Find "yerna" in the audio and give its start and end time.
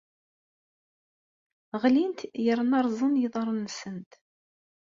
2.43-2.79